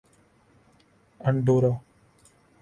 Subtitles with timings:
[1.19, 1.71] Andorra